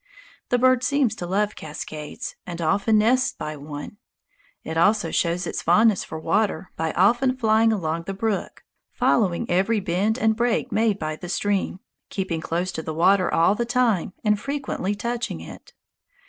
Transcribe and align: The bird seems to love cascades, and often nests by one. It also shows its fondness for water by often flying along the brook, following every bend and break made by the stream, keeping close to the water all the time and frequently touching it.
The 0.49 0.57
bird 0.57 0.83
seems 0.83 1.13
to 1.17 1.27
love 1.27 1.55
cascades, 1.55 2.35
and 2.47 2.59
often 2.59 2.97
nests 2.97 3.33
by 3.33 3.55
one. 3.55 3.97
It 4.63 4.75
also 4.75 5.11
shows 5.11 5.45
its 5.45 5.61
fondness 5.61 6.03
for 6.03 6.17
water 6.19 6.71
by 6.75 6.91
often 6.93 7.37
flying 7.37 7.71
along 7.71 8.05
the 8.07 8.15
brook, 8.15 8.63
following 8.93 9.47
every 9.47 9.79
bend 9.79 10.17
and 10.17 10.35
break 10.35 10.71
made 10.71 10.97
by 10.97 11.17
the 11.17 11.29
stream, 11.29 11.81
keeping 12.09 12.41
close 12.41 12.71
to 12.71 12.81
the 12.81 12.95
water 12.95 13.31
all 13.31 13.53
the 13.53 13.63
time 13.63 14.13
and 14.23 14.39
frequently 14.39 14.95
touching 14.95 15.39
it. 15.39 15.71